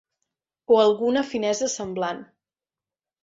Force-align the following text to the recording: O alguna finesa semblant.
O 0.75 0.79
alguna 0.85 1.23
finesa 1.33 1.69
semblant. 1.75 2.23